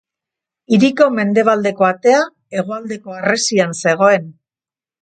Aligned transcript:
Hiriko 0.77 1.07
mendebaldeko 1.17 1.87
atea 1.91 2.25
hegoaldeko 2.59 3.17
harresian 3.21 3.79
zegoen. 3.85 4.29